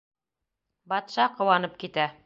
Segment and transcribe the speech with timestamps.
[0.95, 2.13] Батша ҡыуанып китә: